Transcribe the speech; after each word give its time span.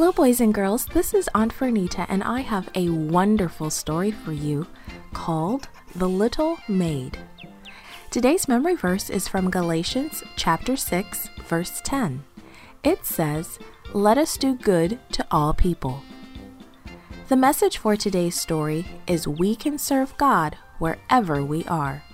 Hello, 0.00 0.12
boys 0.12 0.40
and 0.40 0.54
girls. 0.54 0.86
This 0.86 1.12
is 1.12 1.28
Aunt 1.34 1.52
Fernita, 1.52 2.06
and 2.08 2.22
I 2.22 2.42
have 2.42 2.70
a 2.76 2.88
wonderful 2.88 3.68
story 3.68 4.12
for 4.12 4.30
you 4.30 4.64
called 5.12 5.68
The 5.96 6.08
Little 6.08 6.56
Maid. 6.68 7.18
Today's 8.08 8.46
memory 8.46 8.76
verse 8.76 9.10
is 9.10 9.26
from 9.26 9.50
Galatians 9.50 10.22
chapter 10.36 10.76
6, 10.76 11.30
verse 11.48 11.80
10. 11.82 12.22
It 12.84 13.04
says, 13.04 13.58
Let 13.92 14.18
us 14.18 14.36
do 14.36 14.54
good 14.54 15.00
to 15.10 15.26
all 15.32 15.52
people. 15.52 16.04
The 17.26 17.36
message 17.36 17.78
for 17.78 17.96
today's 17.96 18.40
story 18.40 18.86
is 19.08 19.26
We 19.26 19.56
can 19.56 19.78
serve 19.78 20.16
God 20.16 20.56
wherever 20.78 21.44
we 21.44 21.64
are. 21.64 22.04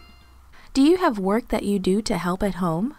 Do 0.73 0.81
you 0.81 0.97
have 0.97 1.19
work 1.19 1.49
that 1.49 1.65
you 1.65 1.79
do 1.79 2.01
to 2.01 2.17
help 2.17 2.43
at 2.43 2.55
home? 2.55 2.95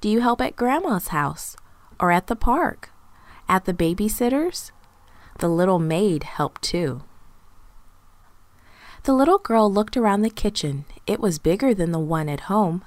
Do 0.00 0.08
you 0.08 0.20
help 0.20 0.40
at 0.40 0.54
Grandma's 0.54 1.08
house? 1.08 1.56
Or 1.98 2.12
at 2.12 2.28
the 2.28 2.36
park? 2.36 2.90
At 3.50 3.64
the 3.64 3.74
babysitter's? 3.74 4.70
The 5.40 5.48
little 5.48 5.80
maid 5.80 6.22
helped 6.22 6.62
too. 6.62 7.02
The 9.02 9.12
little 9.12 9.38
girl 9.38 9.70
looked 9.70 9.96
around 9.96 10.22
the 10.22 10.30
kitchen. 10.30 10.84
It 11.04 11.18
was 11.18 11.40
bigger 11.40 11.74
than 11.74 11.90
the 11.90 11.98
one 11.98 12.28
at 12.28 12.42
home. 12.42 12.84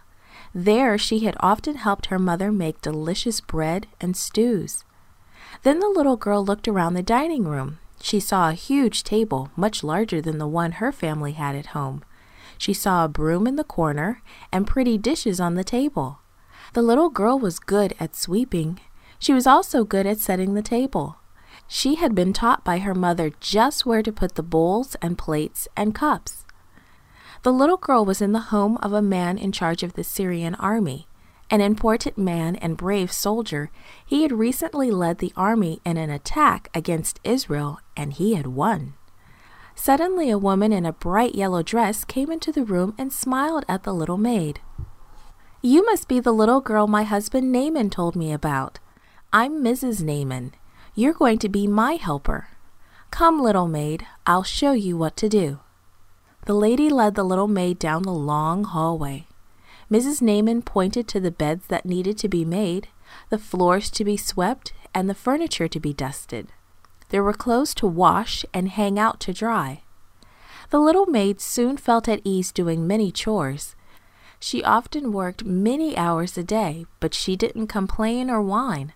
There 0.55 0.97
she 0.97 1.25
had 1.25 1.35
often 1.41 1.75
helped 1.75 2.05
her 2.05 2.17
mother 2.17 2.49
make 2.49 2.79
delicious 2.79 3.41
bread 3.41 3.87
and 3.99 4.15
stews. 4.15 4.85
Then 5.63 5.81
the 5.81 5.89
little 5.89 6.15
girl 6.15 6.45
looked 6.45 6.69
around 6.69 6.93
the 6.93 7.03
dining 7.03 7.43
room. 7.43 7.79
She 8.01 8.21
saw 8.21 8.47
a 8.47 8.53
huge 8.53 9.03
table, 9.03 9.49
much 9.57 9.83
larger 9.83 10.21
than 10.21 10.37
the 10.37 10.47
one 10.47 10.73
her 10.73 10.93
family 10.93 11.33
had 11.33 11.57
at 11.57 11.75
home. 11.75 12.05
She 12.57 12.73
saw 12.73 13.03
a 13.03 13.09
broom 13.09 13.47
in 13.47 13.57
the 13.57 13.65
corner 13.65 14.21
and 14.49 14.65
pretty 14.65 14.97
dishes 14.97 15.41
on 15.41 15.55
the 15.55 15.65
table. 15.65 16.19
The 16.71 16.81
little 16.81 17.09
girl 17.09 17.37
was 17.37 17.59
good 17.59 17.95
at 17.99 18.15
sweeping. 18.15 18.79
She 19.23 19.31
was 19.31 19.47
also 19.47 19.85
good 19.85 20.05
at 20.05 20.19
setting 20.19 20.53
the 20.53 20.61
table. 20.61 21.15
She 21.65 21.95
had 21.95 22.13
been 22.13 22.33
taught 22.33 22.65
by 22.65 22.79
her 22.79 22.93
mother 22.93 23.31
just 23.39 23.85
where 23.85 24.03
to 24.03 24.11
put 24.11 24.35
the 24.35 24.43
bowls 24.43 24.97
and 25.01 25.17
plates 25.17 25.65
and 25.77 25.95
cups. 25.95 26.43
The 27.43 27.53
little 27.53 27.77
girl 27.77 28.03
was 28.03 28.21
in 28.21 28.33
the 28.33 28.51
home 28.51 28.77
of 28.81 28.91
a 28.91 29.01
man 29.01 29.37
in 29.37 29.53
charge 29.53 29.81
of 29.81 29.93
the 29.93 30.03
Syrian 30.03 30.55
army. 30.55 31.07
An 31.49 31.61
important 31.61 32.17
man 32.17 32.57
and 32.57 32.75
brave 32.75 33.13
soldier, 33.13 33.71
he 34.05 34.23
had 34.23 34.33
recently 34.33 34.91
led 34.91 35.19
the 35.19 35.31
army 35.37 35.79
in 35.85 35.95
an 35.95 36.09
attack 36.09 36.69
against 36.73 37.21
Israel, 37.23 37.79
and 37.95 38.11
he 38.11 38.35
had 38.35 38.47
won. 38.47 38.95
Suddenly, 39.73 40.31
a 40.31 40.37
woman 40.37 40.73
in 40.73 40.85
a 40.85 40.91
bright 40.91 41.33
yellow 41.33 41.63
dress 41.63 42.03
came 42.03 42.29
into 42.29 42.51
the 42.51 42.65
room 42.65 42.93
and 42.97 43.13
smiled 43.13 43.63
at 43.69 43.83
the 43.83 43.93
little 43.93 44.17
maid. 44.17 44.59
You 45.61 45.85
must 45.85 46.09
be 46.09 46.19
the 46.19 46.33
little 46.33 46.59
girl 46.59 46.87
my 46.87 47.03
husband 47.03 47.53
Naaman 47.53 47.89
told 47.89 48.17
me 48.17 48.33
about. 48.33 48.79
I'm 49.35 49.63
Mrs. 49.63 50.03
Naaman. 50.03 50.53
You're 50.93 51.15
going 51.15 51.39
to 51.39 51.49
be 51.49 51.65
my 51.65 51.93
helper. 51.93 52.49
Come, 53.09 53.41
little 53.41 53.67
maid, 53.67 54.05
I'll 54.27 54.43
show 54.43 54.73
you 54.73 54.95
what 54.95 55.17
to 55.17 55.27
do. 55.27 55.59
The 56.45 56.53
lady 56.53 56.87
led 56.87 57.15
the 57.15 57.23
little 57.23 57.47
maid 57.47 57.79
down 57.79 58.03
the 58.03 58.13
long 58.13 58.63
hallway. 58.63 59.25
Mrs. 59.89 60.21
Naaman 60.21 60.61
pointed 60.61 61.07
to 61.07 61.19
the 61.19 61.31
beds 61.31 61.65
that 61.65 61.83
needed 61.83 62.15
to 62.19 62.29
be 62.29 62.45
made, 62.45 62.89
the 63.31 63.39
floors 63.39 63.89
to 63.89 64.05
be 64.05 64.17
swept, 64.17 64.71
and 64.93 65.09
the 65.09 65.15
furniture 65.15 65.67
to 65.67 65.79
be 65.79 65.93
dusted. 65.93 66.49
There 67.09 67.23
were 67.23 67.33
clothes 67.33 67.73
to 67.75 67.87
wash 67.87 68.45
and 68.53 68.69
hang 68.69 68.99
out 68.99 69.19
to 69.21 69.33
dry. 69.33 69.81
The 70.69 70.79
little 70.79 71.07
maid 71.07 71.41
soon 71.41 71.77
felt 71.77 72.07
at 72.07 72.21
ease 72.23 72.51
doing 72.51 72.85
many 72.85 73.11
chores. 73.11 73.75
She 74.39 74.63
often 74.63 75.11
worked 75.11 75.43
many 75.43 75.97
hours 75.97 76.37
a 76.37 76.43
day, 76.43 76.85
but 76.99 77.15
she 77.15 77.35
didn't 77.35 77.65
complain 77.65 78.29
or 78.29 78.39
whine. 78.39 78.93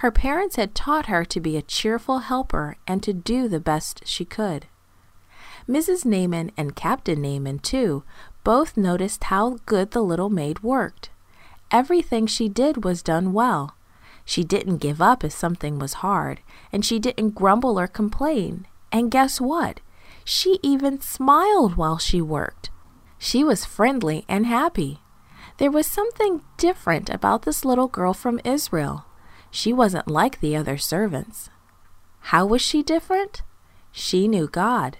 Her 0.00 0.10
parents 0.10 0.56
had 0.56 0.74
taught 0.74 1.06
her 1.06 1.24
to 1.24 1.40
be 1.40 1.56
a 1.56 1.62
cheerful 1.62 2.18
helper 2.18 2.76
and 2.86 3.02
to 3.02 3.12
do 3.12 3.48
the 3.48 3.60
best 3.60 4.02
she 4.06 4.24
could. 4.24 4.66
Mrs. 5.68 6.04
Naaman 6.04 6.52
and 6.56 6.76
Captain 6.76 7.20
Naaman, 7.22 7.58
too, 7.58 8.04
both 8.44 8.76
noticed 8.76 9.24
how 9.24 9.58
good 9.66 9.90
the 9.90 10.02
little 10.02 10.28
maid 10.28 10.62
worked. 10.62 11.10
Everything 11.70 12.26
she 12.26 12.48
did 12.48 12.84
was 12.84 13.02
done 13.02 13.32
well. 13.32 13.74
She 14.24 14.44
didn't 14.44 14.78
give 14.78 15.00
up 15.00 15.24
if 15.24 15.32
something 15.32 15.78
was 15.78 15.94
hard, 15.94 16.40
and 16.70 16.84
she 16.84 16.98
didn't 16.98 17.34
grumble 17.34 17.78
or 17.78 17.86
complain. 17.86 18.66
And 18.92 19.10
guess 19.10 19.40
what? 19.40 19.80
She 20.24 20.58
even 20.62 21.00
smiled 21.00 21.76
while 21.76 21.98
she 21.98 22.20
worked. 22.20 22.70
She 23.18 23.42
was 23.42 23.64
friendly 23.64 24.24
and 24.28 24.46
happy. 24.46 25.00
There 25.58 25.70
was 25.70 25.86
something 25.86 26.42
different 26.58 27.08
about 27.08 27.42
this 27.42 27.64
little 27.64 27.88
girl 27.88 28.12
from 28.12 28.40
Israel. 28.44 29.06
She 29.50 29.72
wasn't 29.72 30.08
like 30.08 30.40
the 30.40 30.56
other 30.56 30.76
servants. 30.76 31.50
How 32.20 32.44
was 32.46 32.62
she 32.62 32.82
different? 32.82 33.42
She 33.92 34.28
knew 34.28 34.48
God. 34.48 34.98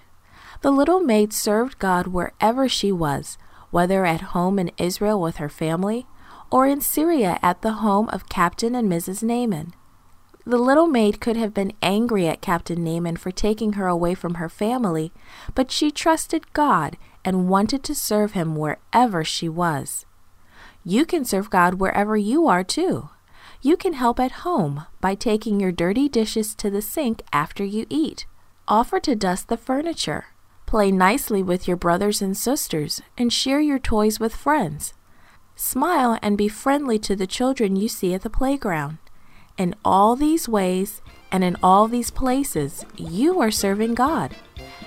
The 0.61 0.71
little 0.71 0.99
maid 0.99 1.33
served 1.33 1.77
God 1.77 2.07
wherever 2.07 2.67
she 2.67 2.91
was, 2.91 3.37
whether 3.69 4.05
at 4.05 4.31
home 4.31 4.57
in 4.57 4.71
Israel 4.77 5.21
with 5.21 5.37
her 5.37 5.49
family 5.49 6.07
or 6.49 6.65
in 6.65 6.81
Syria 6.81 7.37
at 7.41 7.61
the 7.61 7.73
home 7.73 8.09
of 8.09 8.29
Captain 8.29 8.73
and 8.73 8.91
Mrs. 8.91 9.21
Naaman. 9.21 9.73
The 10.45 10.57
little 10.57 10.87
maid 10.87 11.19
could 11.19 11.35
have 11.35 11.53
been 11.53 11.73
angry 11.81 12.27
at 12.27 12.41
Captain 12.41 12.81
Naaman 12.81 13.17
for 13.17 13.31
taking 13.31 13.73
her 13.73 13.87
away 13.87 14.15
from 14.15 14.35
her 14.35 14.47
family, 14.47 15.11
but 15.53 15.71
she 15.71 15.91
trusted 15.91 16.53
God 16.53 16.95
and 17.25 17.49
wanted 17.49 17.83
to 17.83 17.93
serve 17.93 18.31
him 18.31 18.55
wherever 18.55 19.25
she 19.25 19.49
was. 19.49 20.05
You 20.85 21.05
can 21.05 21.25
serve 21.25 21.49
God 21.49 21.75
wherever 21.75 22.15
you 22.15 22.47
are, 22.47 22.63
too. 22.63 23.09
You 23.61 23.75
can 23.75 23.93
help 23.93 24.19
at 24.19 24.43
home 24.43 24.85
by 25.01 25.15
taking 25.15 25.59
your 25.59 25.71
dirty 25.71 26.07
dishes 26.07 26.53
to 26.55 26.69
the 26.69 26.81
sink 26.81 27.23
after 27.33 27.63
you 27.63 27.85
eat. 27.89 28.25
Offer 28.67 28.99
to 29.01 29.15
dust 29.15 29.47
the 29.47 29.57
furniture. 29.57 30.27
Play 30.65 30.91
nicely 30.91 31.41
with 31.41 31.67
your 31.67 31.77
brothers 31.77 32.21
and 32.21 32.37
sisters 32.37 33.01
and 33.17 33.33
share 33.33 33.59
your 33.59 33.79
toys 33.79 34.19
with 34.19 34.35
friends. 34.35 34.93
Smile 35.55 36.19
and 36.21 36.37
be 36.37 36.47
friendly 36.47 36.99
to 36.99 37.15
the 37.15 37.25
children 37.25 37.75
you 37.75 37.87
see 37.87 38.13
at 38.13 38.21
the 38.21 38.29
playground. 38.29 38.99
In 39.57 39.73
all 39.83 40.15
these 40.15 40.47
ways 40.47 41.01
and 41.31 41.43
in 41.43 41.57
all 41.63 41.87
these 41.87 42.11
places, 42.11 42.85
you 42.95 43.39
are 43.41 43.49
serving 43.49 43.95
God. 43.95 44.35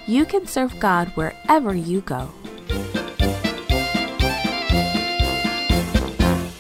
You 0.07 0.25
can 0.25 0.47
serve 0.47 0.79
God 0.79 1.09
wherever 1.17 1.75
you 1.75 2.03
go. 2.03 2.31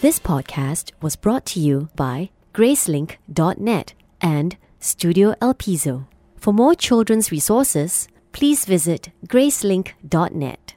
This 0.01 0.19
podcast 0.19 0.93
was 1.03 1.15
brought 1.15 1.45
to 1.47 1.61
you 1.61 1.91
by 1.95 2.31
Gracelink.net 2.55 3.93
and 4.23 4.57
Studio 4.79 5.35
El 5.43 5.53
Piso. 5.53 6.07
For 6.39 6.55
more 6.55 6.75
children's 6.75 7.31
resources, 7.31 8.09
please 8.33 8.65
visit 8.65 9.11
Gracelink.net. 9.27 10.75